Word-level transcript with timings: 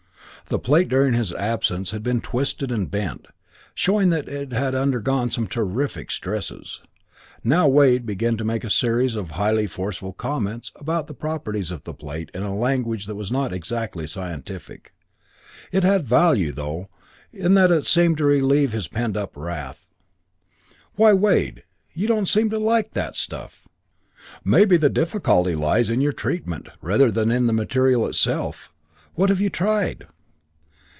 The 0.47 0.59
plate, 0.59 0.89
during 0.89 1.13
his 1.13 1.31
absence, 1.31 1.91
had 1.91 2.03
been 2.03 2.19
twisted 2.19 2.73
and 2.73 2.91
bent, 2.91 3.25
showing 3.73 4.09
that 4.09 4.27
it 4.27 4.51
had 4.51 4.75
undergone 4.75 5.31
some 5.31 5.47
terrific 5.47 6.11
stresses. 6.11 6.81
Now 7.41 7.69
Wade 7.69 8.05
began 8.05 8.35
to 8.35 8.43
make 8.43 8.65
a 8.65 8.69
series 8.69 9.15
of 9.15 9.31
highly 9.31 9.65
forceful 9.65 10.11
comments 10.11 10.73
about 10.75 11.07
the 11.07 11.13
properties 11.13 11.71
of 11.71 11.85
the 11.85 11.93
plate 11.93 12.29
in 12.33 12.43
language 12.59 13.05
that 13.05 13.15
was 13.15 13.31
not 13.31 13.53
exactly 13.53 14.05
scientific. 14.05 14.91
It 15.71 15.85
had 15.85 16.03
value, 16.05 16.51
though, 16.51 16.89
in 17.31 17.53
that 17.53 17.71
it 17.71 17.85
seemed 17.85 18.17
to 18.17 18.25
relieve 18.25 18.73
his 18.73 18.89
pent 18.89 19.15
up 19.15 19.37
wrath. 19.37 19.87
"Why, 20.95 21.13
Wade, 21.13 21.63
you 21.93 22.07
don't 22.07 22.27
seem 22.27 22.49
to 22.49 22.59
like 22.59 22.91
that 22.91 23.15
stuff. 23.15 23.69
Maybe 24.43 24.75
the 24.75 24.89
difficulty 24.89 25.55
lies 25.55 25.89
in 25.89 26.01
your 26.01 26.11
treatment, 26.11 26.67
rather 26.81 27.09
than 27.09 27.31
in 27.31 27.47
the 27.47 27.53
material 27.53 28.05
itself. 28.05 28.73
What 29.15 29.29
have 29.29 29.39
you 29.39 29.49
tried?" 29.49 30.07